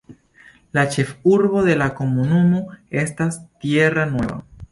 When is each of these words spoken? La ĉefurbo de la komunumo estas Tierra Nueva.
La 0.77 0.85
ĉefurbo 0.95 1.61
de 1.67 1.75
la 1.83 1.89
komunumo 2.01 2.63
estas 3.05 3.39
Tierra 3.65 4.07
Nueva. 4.15 4.43